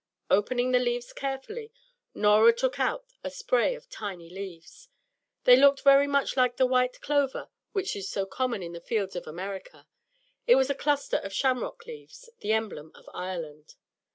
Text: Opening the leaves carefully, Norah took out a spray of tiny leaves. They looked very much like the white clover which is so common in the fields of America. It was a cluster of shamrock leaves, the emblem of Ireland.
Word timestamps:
Opening 0.31 0.71
the 0.71 0.79
leaves 0.79 1.13
carefully, 1.13 1.71
Norah 2.15 2.53
took 2.53 2.79
out 2.79 3.05
a 3.23 3.29
spray 3.29 3.75
of 3.75 3.87
tiny 3.87 4.31
leaves. 4.31 4.89
They 5.43 5.55
looked 5.55 5.83
very 5.83 6.07
much 6.07 6.35
like 6.35 6.57
the 6.57 6.65
white 6.65 6.99
clover 7.01 7.49
which 7.73 7.95
is 7.95 8.09
so 8.09 8.25
common 8.25 8.63
in 8.63 8.73
the 8.73 8.81
fields 8.81 9.15
of 9.15 9.27
America. 9.27 9.85
It 10.47 10.55
was 10.55 10.71
a 10.71 10.73
cluster 10.73 11.17
of 11.17 11.33
shamrock 11.33 11.85
leaves, 11.85 12.31
the 12.39 12.51
emblem 12.51 12.91
of 12.95 13.07
Ireland. 13.13 13.75